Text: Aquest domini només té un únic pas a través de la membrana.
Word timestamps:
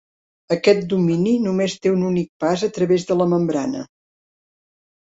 Aquest 0.55 0.79
domini 0.93 1.35
només 1.43 1.77
té 1.85 1.93
un 1.97 2.07
únic 2.09 2.31
pas 2.47 2.65
a 2.71 2.73
través 2.81 3.09
de 3.13 3.21
la 3.23 3.31
membrana. 3.37 3.89